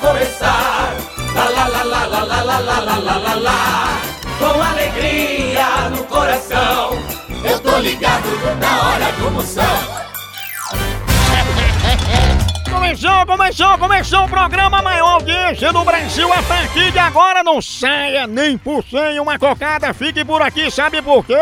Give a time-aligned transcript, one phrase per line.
[0.00, 0.94] começar.
[1.34, 4.00] Lá, lá, lá, lá, lá, lá, lá, lá, lá, lá, lá, lá.
[4.38, 6.98] Com alegria no coração.
[7.44, 8.28] Eu tô ligado
[8.60, 9.98] na hora do Moção.
[12.70, 16.32] Começou, começou, começou o programa maior audiência do Brasil.
[16.32, 19.92] A partir de agora não saia nem por cem uma cocada.
[19.92, 21.36] Fique por aqui, sabe por quê?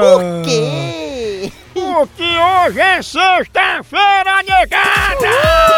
[0.00, 1.52] Por quê?
[1.74, 5.75] Porque hoje é sexta-feira, negada!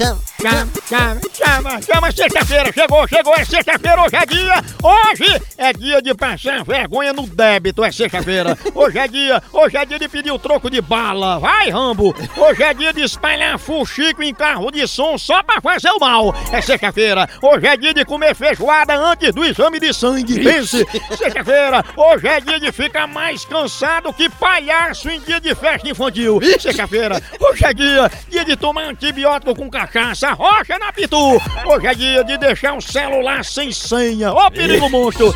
[0.00, 0.29] Show.
[0.40, 6.00] Chama, chama, chama, chama, sexta-feira, chegou, chegou, é sexta-feira, hoje é dia, hoje é dia
[6.00, 10.30] de passar vergonha no débito, é sexta-feira, hoje é dia, hoje é dia de pedir
[10.30, 14.88] o troco de bala, vai Rambo, hoje é dia de espalhar fuxico em carro de
[14.88, 19.34] som só pra fazer o mal, é sexta-feira, hoje é dia de comer feijoada antes
[19.34, 20.86] do exame de sangue, pense,
[21.18, 26.40] sexta-feira, hoje é dia de ficar mais cansado que palhaço em dia de festa infantil,
[26.58, 31.40] sexta-feira, hoje é dia, dia de tomar antibiótico com cachaça, rocha na pitu.
[31.66, 34.32] Hoje é dia de deixar um celular sem senha.
[34.32, 35.34] Ô perigo monstro!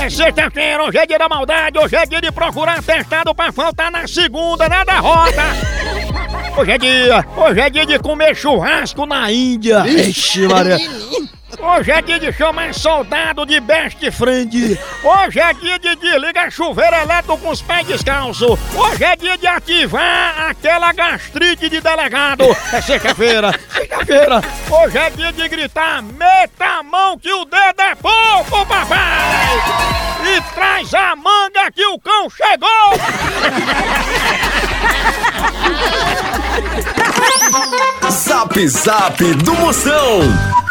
[0.00, 3.90] É sexta-feira, hoje é dia da maldade, hoje é dia de procurar testado pra faltar
[3.90, 5.42] na segunda, na derrota.
[6.56, 9.86] Hoje é dia, hoje é dia de comer churrasco na Índia.
[9.86, 10.78] Ixi, Maria.
[11.48, 14.78] Hoje é dia de chamar soldado de best friend.
[15.04, 18.58] Hoje é dia de desligar chuveiro elétrico com os pés descalços.
[18.74, 22.44] Hoje é dia de ativar aquela gastrite de delegado.
[22.72, 24.42] É sexta-feira, sexta-feira.
[24.68, 28.98] Hoje é dia de gritar: meta a mão que o dedo é pouco, papai!
[30.26, 32.66] E traz a manga que o cão chegou!
[38.10, 40.65] Zap Zap do Moção.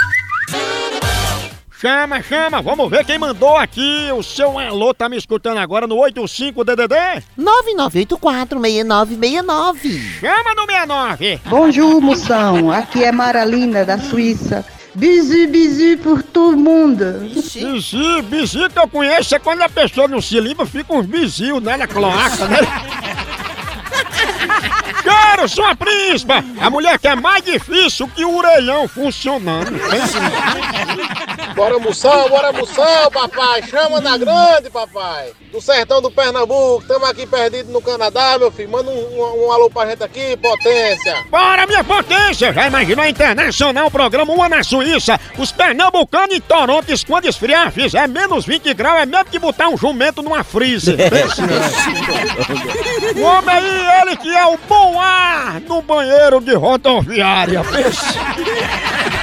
[1.86, 4.10] Chama, chama, vamos ver quem mandou aqui.
[4.12, 7.22] O seu alô tá me escutando agora no 85DDD?
[7.38, 10.20] 99846969.
[10.20, 11.42] Chama no 69.
[11.46, 12.72] Bonjour, moção.
[12.72, 14.66] Aqui é Maralina, da Suíça.
[14.96, 17.20] Bisu, bisu por todo mundo.
[17.22, 21.62] Bizi, bizi que eu conheço é quando a pessoa não se limpa, fica uns bizios,
[21.62, 22.62] né, na cloaca, né?
[25.04, 26.44] Quero sua príncipa!
[26.60, 29.80] A mulher que é mais difícil que o orelhão funcionando.
[31.56, 33.64] Bora moção, bora moção, papai.
[33.64, 35.32] Chama na grande, papai.
[35.54, 36.82] Do sertão do Pernambuco.
[36.82, 38.70] Estamos aqui perdidos no Canadá, meu filho.
[38.70, 41.16] Manda um, um- um alô pra gente aqui, potência.
[41.32, 42.52] Bora, minha potência!
[42.52, 45.18] Já imaginou internacional programa Uma na Suíça?
[45.38, 49.78] Os pernambucanos em Toronto, quando esfriar, fizer menos 20 graus, é mesmo que botar um
[49.78, 50.98] jumento numa freezer.
[53.16, 57.62] o homem aí, ele que é o bom ar no banheiro de rodoviária.
[57.64, 58.20] Pense.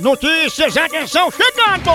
[0.00, 1.90] Notícias, atenção, chegando!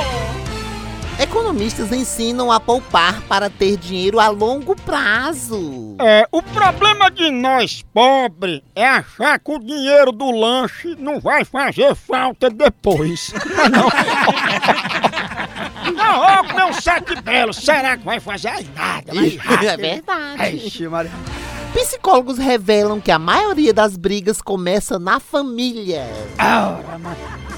[1.20, 5.96] Economistas ensinam a poupar para ter dinheiro a longo prazo.
[6.00, 11.46] É, o problema de nós pobres é achar que o dinheiro do lanche não vai
[11.46, 13.32] fazer falta depois.
[15.96, 19.14] Não, ó, comer um sete belo, será que vai fazer Ai, nada?
[19.14, 20.66] Mas É verdade.
[20.66, 21.12] Ixi, Maria.
[21.74, 26.08] Psicólogos revelam que a maioria das brigas começa na família.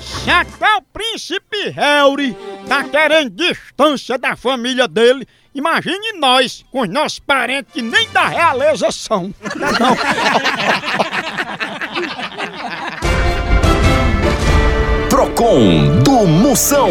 [0.05, 2.35] Se até o príncipe Harry
[2.67, 8.27] tá querendo distância da família dele, imagine nós, com os nossos parentes que nem da
[8.27, 9.33] realeza são.
[9.79, 9.95] Não.
[15.09, 16.89] Procon do Moção.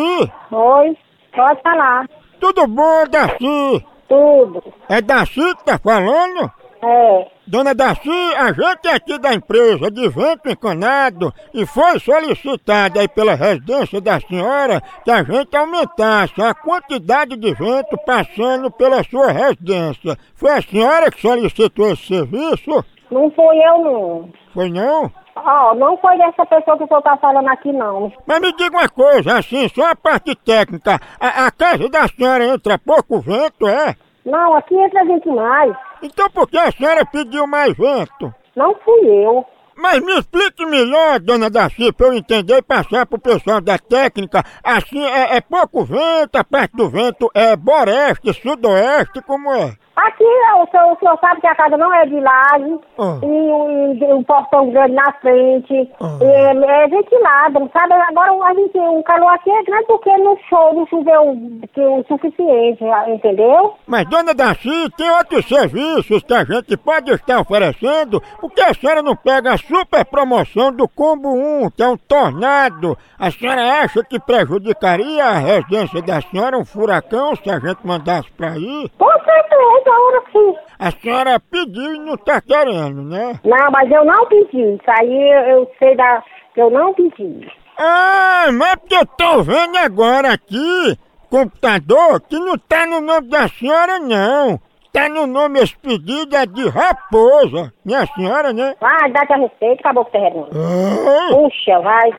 [0.50, 0.96] Oi.
[1.34, 2.08] Pode falar.
[2.40, 3.84] Tudo bom, Darcy?
[4.08, 4.62] Tudo.
[4.88, 6.50] É Darcy que tá falando?
[6.82, 7.26] É.
[7.46, 13.06] Dona Darcy, a gente é aqui da empresa de vento encanado e foi solicitado aí
[13.06, 19.30] pela residência da senhora que a gente aumentasse a quantidade de vento passando pela sua
[19.30, 20.16] residência.
[20.34, 22.84] Foi a senhora que solicitou esse serviço?
[23.10, 24.28] Não fui eu, não.
[24.52, 25.12] Foi não?
[25.36, 28.12] Ó, não foi dessa pessoa que o senhor tá falando aqui, não.
[28.26, 30.98] Mas me diga uma coisa, assim, só a parte técnica.
[31.20, 33.94] A, a casa da senhora entra pouco vento, é?
[34.24, 35.74] Não, aqui entra gente mais.
[36.02, 38.34] Então por que a senhora pediu mais vento?
[38.56, 39.46] Não fui eu.
[39.76, 44.44] Mas me explique melhor, dona Darcy, pra eu entender e passar pro pessoal da técnica.
[44.62, 49.76] Assim, é, é pouco vento, a parte do vento é boreste, sudoeste, como é?
[49.94, 53.18] Aqui o senhor, o senhor sabe que a casa não é de laje Ah.
[53.22, 55.90] e, e um portão grande na frente.
[56.00, 56.18] Ah.
[56.22, 57.92] É, é ventilado, sabe?
[57.94, 61.36] Agora a gente, o calor aqui é grande porque não choveu, não choveu
[61.74, 63.74] que o suficiente, entendeu?
[63.86, 69.02] Mas, dona Darcy, tem outros serviços que a gente pode estar oferecendo, porque a senhora
[69.02, 71.28] não pega a super promoção do Combo
[71.64, 72.96] 1, que é um tornado.
[73.18, 78.30] A senhora acha que prejudicaria a residência da senhora um furacão se a gente mandasse
[78.32, 78.90] pra aí?
[78.98, 80.54] Com certeza, agora sim.
[80.78, 83.38] A senhora pediu e não tá querendo, né?
[83.44, 84.74] Não, mas eu não pedi.
[84.74, 86.22] Isso aí eu, eu sei da.
[86.54, 87.50] que eu não pedi.
[87.78, 90.96] Ah, mas porque eu tô vendo agora aqui,
[91.30, 94.60] computador, que não tá no nome da senhora, não.
[94.92, 97.72] Tá no nome esse pedido é de raposa.
[97.82, 98.74] Minha senhora, né?
[98.78, 100.48] Vai, dá-te a respeito, acabou com o terreno.
[100.52, 102.10] Ah, Puxa, vai.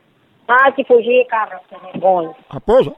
[0.46, 1.26] Vai te fugir,
[1.92, 2.34] vergonha.
[2.50, 2.92] raposa?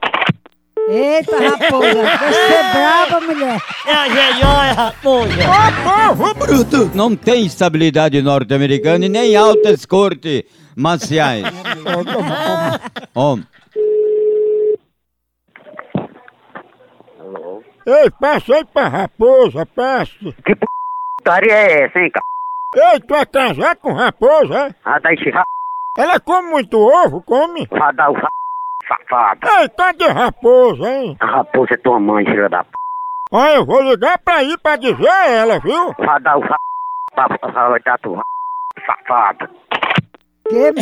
[0.87, 2.03] Eita, raposa.
[2.29, 3.61] Você é brava, mulher.
[3.85, 5.33] É a melhor raposa.
[5.43, 6.91] Ô, povo bruto!
[6.95, 10.43] Não tem estabilidade norte-americana e nem altas cortes
[10.77, 11.43] marciais.
[13.13, 13.45] Homem.
[17.85, 20.13] Ei, passa aí pra raposa, passe.
[21.17, 22.11] Putaria é essa, hein,
[22.75, 24.75] Ei, tu é casado com raposa, é?
[24.83, 25.31] Ah, dá esse
[25.97, 27.67] Ela come muito ovo, come?
[27.71, 28.15] radar, o
[28.87, 29.39] safado.
[29.59, 31.17] Ei, tá de raposa, hein?
[31.19, 32.69] A raposa é tua mãe, filha da p.
[33.31, 35.93] Olha, eu vou ligar pra ir pra dizer a ela, viu?
[35.99, 38.21] Radar, o vai dar tua
[38.85, 39.49] safado.
[40.47, 40.69] Que...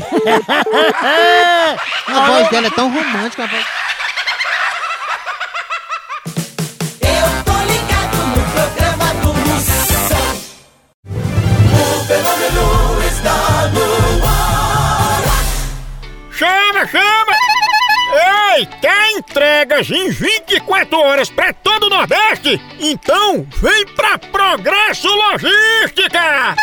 [2.08, 3.44] A voz dela é tão romântica.
[3.44, 3.66] a voz-
[7.02, 10.30] Eu tô ligado no programa do Moção.
[11.74, 12.66] O fenômeno
[13.08, 13.38] está
[13.74, 13.88] no
[14.28, 15.24] ar.
[16.32, 17.15] Chama, chama!
[18.64, 22.62] Quer entregas em 24 horas pra todo o Nordeste?
[22.80, 26.56] Então vem pra Progresso Logística!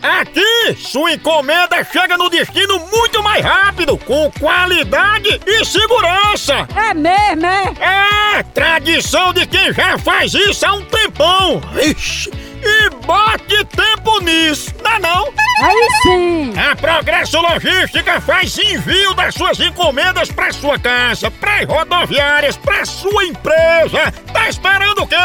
[0.00, 6.66] Aqui, sua encomenda chega no destino muito mais rápido, com qualidade e segurança.
[6.74, 8.38] É mesmo, é?
[8.38, 11.60] É, tradição de quem já faz isso há um tempão.
[11.82, 15.47] Ixi, e bote tempo nisso, não é não?
[15.60, 16.54] Aí sim.
[16.56, 23.24] A Progresso Logística faz envio das suas encomendas para sua casa, para rodoviárias, para sua
[23.24, 24.12] empresa.
[24.32, 25.16] Tá esperando o quê?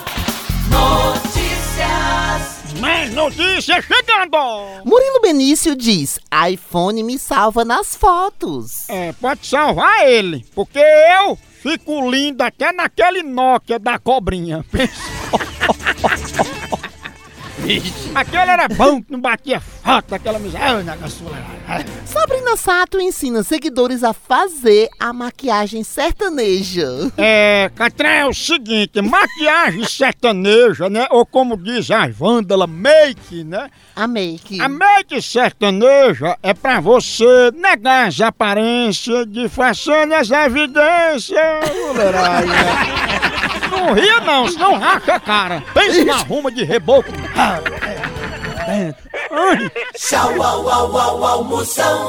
[0.69, 2.55] Notícias.
[2.79, 3.85] Mais notícias
[4.35, 4.85] chegando!
[4.85, 8.89] Murilo Benício diz: iPhone me salva nas fotos.
[8.89, 14.65] É, pode salvar ele, porque eu fico lindo até naquele Nokia da cobrinha.
[18.13, 20.83] Aquele era bom que não batia foto, aquela miséria.
[20.83, 21.83] negócio lá.
[22.05, 26.87] Sabrina Sato ensina seguidores a fazer a maquiagem sertaneja.
[27.17, 31.07] É, Catré, é o seguinte, maquiagem sertaneja, né?
[31.11, 33.69] Ou como diz a vândala, make, né?
[33.95, 34.59] A make.
[34.61, 41.39] A make sertaneja é pra você negar as aparências, disfarçando as evidências,
[41.87, 43.04] mulherada.
[43.71, 45.63] Não ria não, senão racha a cara.
[45.73, 47.11] Pensa na ruma de reboco.
[49.95, 52.05] Tchau, au, au, au, au, Moção.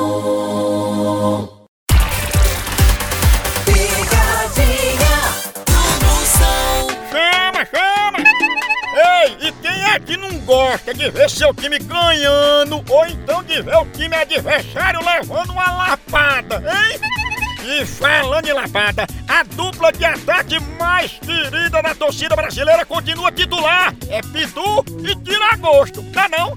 [3.65, 5.19] Picadinha
[5.67, 6.89] do Moção.
[7.11, 8.19] Chama, chama!
[8.97, 13.61] Ei, e quem é que não gosta de ver seu time ganhando ou então de
[13.61, 16.99] ver o time adversário levando uma lapada, hein?
[17.69, 23.93] E falando em lapada, a dupla de ataque mais querida da torcida brasileira continua titular.
[24.09, 26.57] É Pitu e Tiragosto, tá não?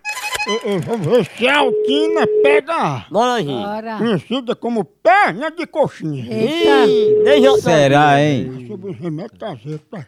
[0.47, 3.05] Ô, ô, Vamos ver se a Altina pega.
[3.11, 3.45] Bora aí.
[3.45, 3.97] Bora.
[3.97, 6.25] Conhecida como perna de coxinha.
[6.25, 7.61] Eita.
[7.61, 8.65] Será, hein?
[8.67, 10.05] Sobre os remédios caseiros, tá?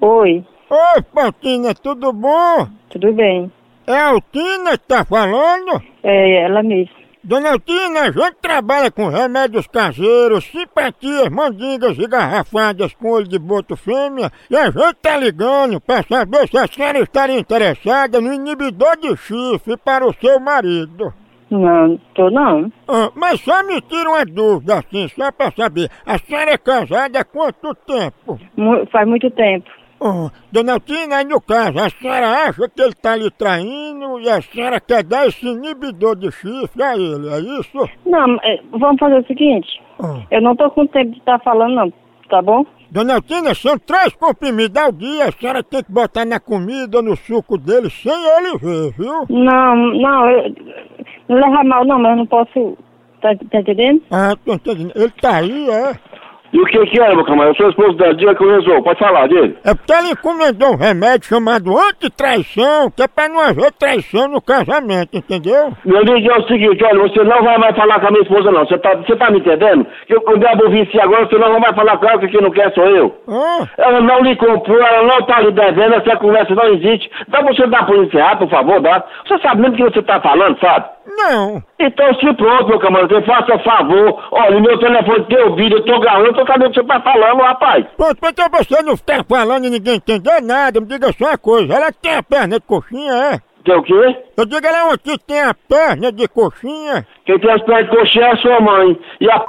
[0.00, 2.68] Oi, Oi, Pautina, tudo bom?
[2.90, 3.50] tudo bem?
[3.86, 5.80] É a Altina que tá falando?
[6.02, 7.03] É ela mesma.
[7.26, 13.38] Dona Altina, a gente trabalha com remédios caseiros, simpatias, mandingas e garrafadas com olho de
[13.38, 18.30] boto fêmea e a gente tá ligando pra saber se a senhora estaria interessada no
[18.30, 21.14] inibidor de chifre para o seu marido.
[21.50, 22.70] Não, tô não.
[22.86, 25.90] Ah, mas só me tira uma dúvida assim, só pra saber.
[26.04, 28.38] A senhora é casada há quanto tempo?
[28.54, 29.70] Mu- faz muito tempo.
[30.00, 34.28] Oh, dona Altina, aí no caso, a senhora acha que ele tá lhe traindo e
[34.28, 37.88] a senhora quer dar esse inibidor de chifre a ele, é isso?
[38.04, 39.80] Não, é, vamos fazer o seguinte.
[40.02, 40.20] Ah.
[40.30, 41.92] Eu não tô com tempo de estar falando, não.
[42.28, 42.64] Tá bom?
[42.90, 47.16] Dona Altina, são três comprimidos ao dia, a senhora tem que botar na comida, no
[47.16, 49.26] suco dele, sem ele ver, viu?
[49.28, 50.54] Não, não, eu,
[51.28, 52.78] não leva mal não, mas eu não posso.
[53.20, 54.02] Tá, tá entendendo?
[54.10, 54.92] Ah, tô entendendo.
[54.94, 55.98] Ele tá aí, é?
[56.54, 57.50] E o que que é, meu camarada?
[57.50, 58.84] Eu sou esposo da dia que eu resolvo.
[58.84, 59.58] Pode falar dele.
[59.64, 64.40] É porque ele encomendou um remédio chamado antitraição, que é pra não haver traição no
[64.40, 65.72] casamento, entendeu?
[65.84, 68.52] Meu amigo, é o seguinte, olha, você não vai mais falar com a minha esposa,
[68.52, 68.64] não.
[68.64, 69.84] Você tá, você tá me entendendo?
[70.06, 72.72] Que dei a bovice agora, você não vai falar com ela, que quem não quer
[72.72, 73.14] sou eu.
[73.28, 77.10] Ah, Ela não lhe comprou, ela não tá lhe devendo, essa conversa não existe.
[77.26, 79.02] Dá pra você dar por encerrar, por favor, dá.
[79.26, 80.94] Você sabe mesmo o que você tá falando, sabe?
[81.06, 81.62] não.
[81.78, 84.22] Então se pronto, meu camarada, faça favor.
[84.30, 87.42] Olha, meu telefone tem ouvido, eu tô gravando, tô sabendo o que você tá falando,
[87.42, 87.86] rapaz.
[87.96, 91.74] Pronto, pra você não ficar falando e ninguém entender nada, me diga só uma coisa,
[91.74, 93.40] ela tem a perna de coxinha, é?
[93.64, 94.16] Tem o quê?
[94.36, 97.06] Eu digo, ela é uma que tem a perna de coxinha.
[97.24, 99.00] Quem tem as pernas de coxinha é a sua mãe.
[99.20, 99.46] E a p...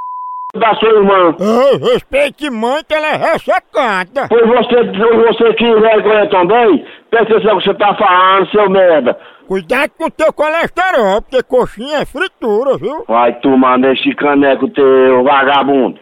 [0.58, 1.36] da sua irmã.
[1.38, 4.30] Ei, respeite mãe que ela é ressecada.
[4.30, 9.20] Pois você, você que vergonha também, presta atenção no que você tá falando, seu merda.
[9.50, 13.04] Cuidado com o teu colesterol, porque coxinha é fritura, viu?
[13.10, 16.00] Vai tomar nesse caneco teu, vagabundo.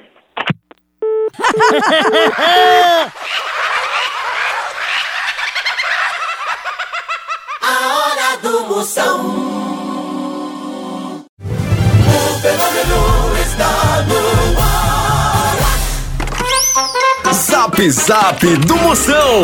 [7.61, 9.19] A hora do Moção.
[11.39, 14.83] O fenômeno está no ar.
[17.33, 19.43] Zap Zap do Moção.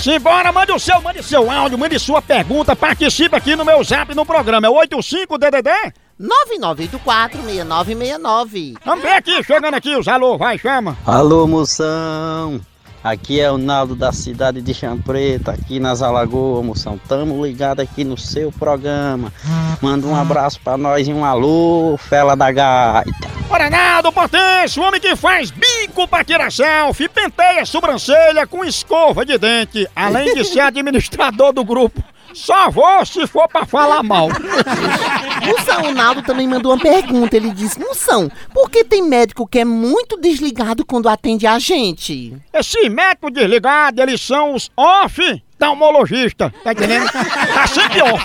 [0.00, 4.14] Simbora, mande o seu, mande seu áudio, mande sua pergunta, participe aqui no meu zap
[4.14, 4.66] no programa.
[4.66, 5.92] É 85DDD?
[6.22, 8.76] 9984-6969.
[8.84, 10.96] Vamos ver aqui, chegando aqui os alô, vai, chama.
[11.04, 12.60] Alô, moção.
[13.02, 17.00] Aqui é o Naldo da cidade de Champreta, aqui nas Alagoas, moção.
[17.08, 19.32] Tamo ligado aqui no seu programa.
[19.80, 23.28] Manda um abraço pra nós e um alô, fela da gaita.
[23.50, 23.68] Ora,
[24.02, 29.24] Naldo Potência, o homem que faz bico pra tirar selfie, penteia a sobrancelha com escova
[29.24, 32.02] de dente, além de ser administrador do grupo.
[32.34, 34.28] Só vou se for pra falar mal.
[35.46, 37.36] Moção, o Naldo também mandou uma pergunta.
[37.36, 42.34] Ele disse: Moção, por que tem médico que é muito desligado quando atende a gente?
[42.52, 45.20] Esse médico desligado, eles são os off
[45.62, 47.08] oftalmologista, tá entendendo?
[47.10, 48.24] Tá sempre off.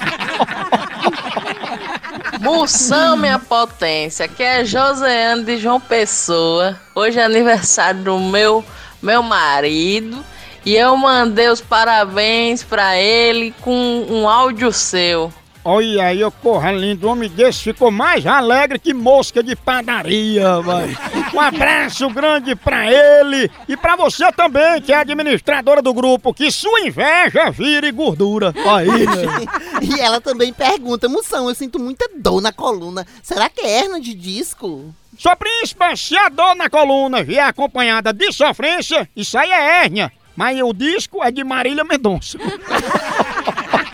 [2.39, 6.79] Moção, minha potência, que é Joseane de João Pessoa.
[6.93, 8.63] Hoje é aniversário do meu,
[9.01, 10.23] meu marido.
[10.65, 15.33] E eu mandei os parabéns pra ele com um áudio seu.
[15.63, 20.61] Olha aí, ô porra lindo, um homem desse ficou mais alegre que mosca de padaria,
[20.61, 20.95] vai.
[21.33, 26.49] Um abraço grande pra ele e pra você também, que é administradora do grupo, que
[26.49, 28.53] sua inveja vire gordura.
[28.65, 29.47] Aí, né?
[29.87, 33.05] E ela também pergunta: Moção, eu sinto muita dor na coluna.
[33.21, 34.93] Será que é hernia de disco?
[35.17, 40.11] Sua príncipa, se a dor na coluna vier acompanhada de sofrência, isso aí é hérnia.
[40.35, 42.37] Mas o disco é de Marília Mendonça.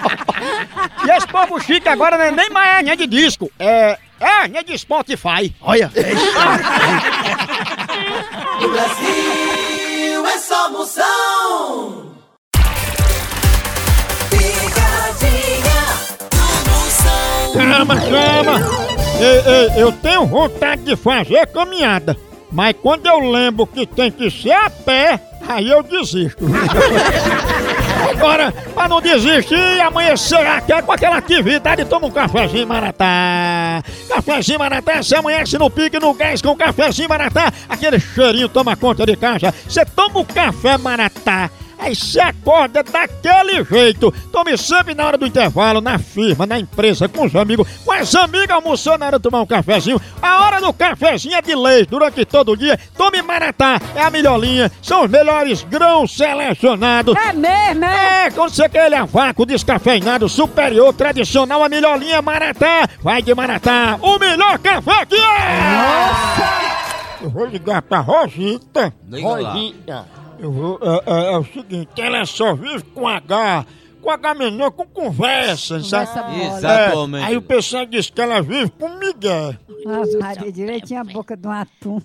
[1.05, 4.77] e esse povo chique agora não é nem mais hérnia de disco, é hérnia de
[4.77, 5.53] Spotify.
[5.61, 5.91] Olha.
[8.61, 12.13] No Brasil é só Moção.
[17.53, 18.83] Chama, chama!
[19.19, 22.17] Ei, ei, eu tenho vontade de fazer caminhada,
[22.51, 26.43] mas quando eu lembro que tem que ser a pé, aí eu desisto.
[28.09, 33.81] Agora, pra não desistir, amanhecer aqui com aquela atividade, toma um cafezinho maratá.
[34.09, 39.05] Cafezinho maratá, você amanhece no pique, no gás com cafezinho maratá, aquele cheirinho toma conta
[39.05, 39.53] de casa.
[39.67, 41.49] Você toma o café maratá.
[41.83, 44.09] Aí você acorda daquele jeito.
[44.31, 48.15] Tome sempre na hora do intervalo, na firma, na empresa, com os amigos, com as
[48.15, 49.99] amigas almoçando na hora de tomar um cafezinho.
[50.21, 52.79] A hora do cafezinho é de lei durante todo o dia.
[52.95, 57.17] Tome Maratá, é a melhor linha, são os melhores grãos selecionados.
[57.17, 58.27] É mesmo, é?
[58.27, 62.87] É, quando você quer ele a vácuo, descafeinado, superior, tradicional, a melhor linha Maratá.
[63.01, 65.19] Vai de Maratá, o melhor café que é!
[65.19, 66.63] Nossa!
[67.21, 68.93] Eu vou ligar pra Rosita.
[69.05, 69.53] Liga lá.
[70.39, 73.65] Eu vou, é, é- é o seguinte, ela só vive com H,
[74.01, 76.07] com a menor com conversa, sabe?
[76.07, 76.57] Conversa mole.
[76.57, 77.23] Exatamente.
[77.23, 79.55] É, aí o pessoal diz que ela vive com Miguel.
[79.85, 81.99] Nossa, Maria, direitinho a boca de um atum.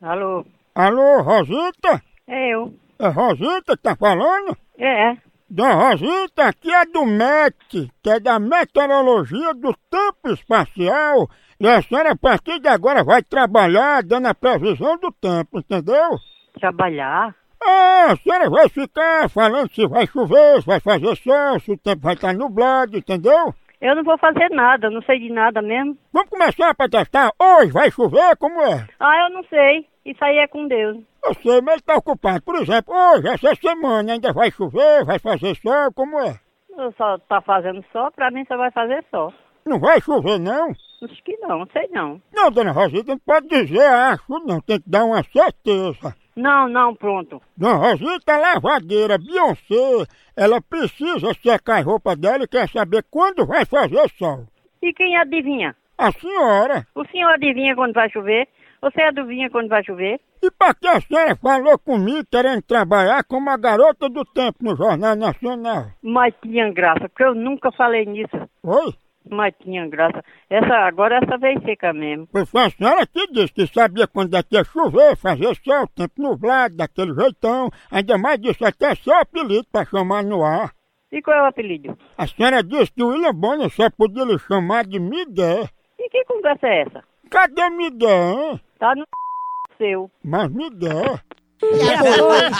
[0.00, 0.44] Alô?
[0.74, 2.02] Alô, Rosita?
[2.26, 2.74] É eu.
[2.98, 4.56] É Rosita que tá falando?
[4.78, 5.16] É.
[5.48, 11.28] Dona Rosita, aqui é do MET, que é da Meteorologia do Tempo Espacial.
[11.60, 16.18] E a senhora, a partir de agora, vai trabalhar dando a previsão do tempo, entendeu?
[16.58, 17.32] Trabalhar?
[17.64, 21.78] É, a senhora vai ficar falando se vai chover, se vai fazer sol, se o
[21.78, 23.54] tempo vai estar nublado, entendeu?
[23.80, 25.96] Eu não vou fazer nada, não sei de nada mesmo.
[26.12, 27.30] Vamos começar para testar?
[27.38, 28.84] Hoje vai chover, como é?
[28.98, 29.86] Ah, eu não sei.
[30.04, 30.98] Isso aí é com Deus.
[31.26, 32.40] Eu sei, mas ele tá ocupado.
[32.42, 36.38] Por exemplo, hoje, essa semana, ainda vai chover, vai fazer sol, como é?
[36.78, 39.32] Eu só tá fazendo só, pra mim só vai fazer só.
[39.64, 40.70] Não vai chover, não?
[41.02, 42.22] Acho que não, sei não.
[42.32, 44.60] Não, dona Rosita, não pode dizer acho, não.
[44.60, 46.14] Tem que dar uma certeza.
[46.36, 47.42] Não, não, pronto.
[47.56, 53.44] Dona Rosita, a lavadeira Beyoncé, ela precisa secar a roupa dela e quer saber quando
[53.44, 54.46] vai fazer sol.
[54.80, 55.74] E quem adivinha?
[55.98, 56.86] A senhora.
[56.94, 58.46] O senhor adivinha quando vai chover?
[58.86, 60.20] Você adivinha quando vai chover?
[60.40, 64.76] E pra que a senhora falou comigo querendo trabalhar como a garota do tempo no
[64.76, 65.86] Jornal Nacional?
[66.00, 68.36] Mas tinha graça, porque eu nunca falei nisso.
[68.62, 68.94] Oi?
[69.28, 70.22] Mas tinha graça.
[70.48, 72.28] Essa, agora essa veio seca mesmo.
[72.30, 76.22] Foi foi a senhora que disse que sabia quando é ia chover, fazer sol, tempo
[76.22, 77.68] nublado, daquele jeitão.
[77.90, 80.70] Ainda mais disse até seu apelido pra chamar no ar.
[81.10, 81.98] E qual é o apelido?
[82.16, 85.68] A senhora disse que o William Bonner só podia lhe chamar de Miguel.
[85.98, 87.02] E que conversa é essa?
[87.28, 88.60] Cadê Miguel, hein?
[88.78, 89.04] Tá no
[89.78, 90.10] seu.
[90.24, 91.18] Mas Miguel.
[91.62, 92.50] E apoio?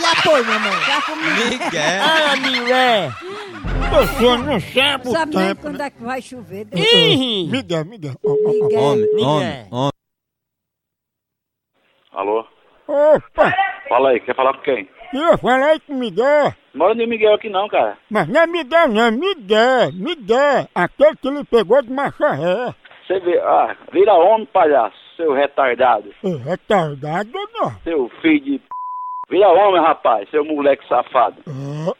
[0.00, 0.72] e apoio, mamãe?
[1.50, 2.02] Miguel.
[2.02, 3.10] Ah, Miguel.
[4.02, 5.60] O senhor não sabe o Sabe nem tempo.
[5.62, 6.66] quando é que vai chover.
[6.74, 8.14] Ih, Miguel, Miguel.
[8.24, 8.36] Ó, ó, ó.
[8.52, 8.80] Miguel.
[8.82, 9.90] Homem, homem, homem.
[12.12, 12.46] Alô?
[12.86, 13.52] Opa,
[13.88, 14.88] Fala aí, quer falar com quem?
[15.12, 16.52] eu falei com Miguel.
[16.74, 17.96] Mora nem Miguel aqui não, cara.
[18.10, 19.92] Mas não é Miguel, não, é Miguel.
[19.92, 22.74] Miguel, aquele que lhe pegou de macharré.
[23.06, 26.10] Você vê, ah, vira homem, palhaço, seu retardado.
[26.44, 27.70] Retardado não.
[27.82, 28.64] Seu filho de p...
[29.28, 31.36] Vira homem, rapaz, seu moleque safado.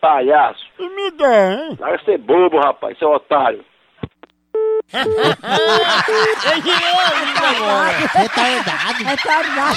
[0.00, 0.64] Palhaço.
[0.78, 1.76] E Miguel, hein?
[1.78, 3.64] Larga ser bobo, rapaz, seu otário.
[8.12, 9.04] Retardado.
[9.04, 9.74] Retardado.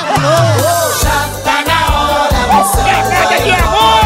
[1.01, 2.83] Já tá na hora, moção.
[2.85, 3.97] Pegada de amor!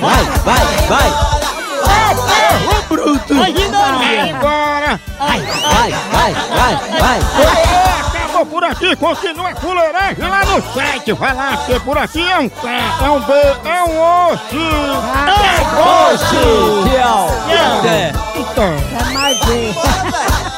[0.00, 1.41] Vai, vai, vai.
[3.42, 5.00] Vai embora!
[5.18, 6.34] Vai, vai, vai,
[7.00, 7.20] vai.
[8.32, 11.12] Acabou por aqui, continua a fuleiragem lá no site.
[11.12, 12.68] Vai lá, porque por aqui é um K,
[13.04, 13.32] é um B,
[13.64, 14.00] é um
[14.30, 14.56] osso.
[16.12, 16.36] Oxi,
[16.90, 17.28] tchau.
[18.36, 18.74] Então.
[19.00, 20.51] É mais.